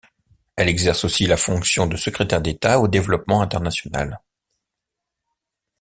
[0.55, 4.19] Elle exerce aussi la fonction de secrétaire d'État au Développement international.